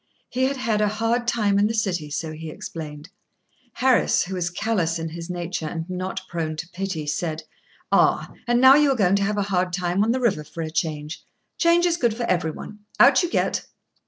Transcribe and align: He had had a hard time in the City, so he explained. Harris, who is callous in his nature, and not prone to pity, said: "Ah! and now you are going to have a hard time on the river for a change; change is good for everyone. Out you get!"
He 0.31 0.45
had 0.45 0.57
had 0.57 0.81
a 0.81 0.87
hard 0.87 1.27
time 1.27 1.59
in 1.59 1.67
the 1.67 1.75
City, 1.75 2.09
so 2.09 2.31
he 2.31 2.49
explained. 2.49 3.09
Harris, 3.73 4.23
who 4.23 4.35
is 4.35 4.49
callous 4.49 4.97
in 4.97 5.09
his 5.09 5.29
nature, 5.29 5.67
and 5.67 5.87
not 5.91 6.27
prone 6.27 6.55
to 6.55 6.67
pity, 6.69 7.05
said: 7.05 7.43
"Ah! 7.91 8.31
and 8.47 8.59
now 8.59 8.73
you 8.73 8.89
are 8.91 8.95
going 8.95 9.17
to 9.17 9.23
have 9.23 9.37
a 9.37 9.43
hard 9.43 9.71
time 9.71 10.03
on 10.03 10.11
the 10.11 10.19
river 10.19 10.43
for 10.43 10.63
a 10.63 10.71
change; 10.71 11.23
change 11.59 11.85
is 11.85 11.97
good 11.97 12.17
for 12.17 12.23
everyone. 12.23 12.79
Out 12.99 13.21
you 13.21 13.29
get!" 13.29 13.67